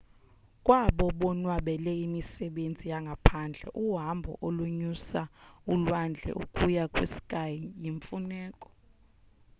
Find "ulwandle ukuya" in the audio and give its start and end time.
5.73-6.83